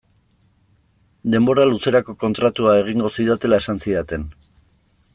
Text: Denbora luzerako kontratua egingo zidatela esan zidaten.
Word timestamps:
Denbora 1.35 1.67
luzerako 1.73 2.17
kontratua 2.25 2.75
egingo 2.85 3.15
zidatela 3.17 3.63
esan 3.65 3.83
zidaten. 3.87 4.29